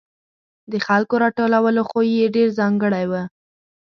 د 0.71 0.73
خلکو 0.85 1.15
راټولولو 1.23 1.81
خوی 1.89 2.09
یې 2.19 2.27
ډېر 2.35 2.49
ځانګړی 2.59 3.05
و. 3.11 3.13